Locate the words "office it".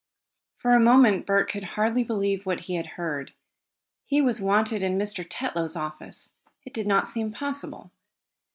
5.75-6.73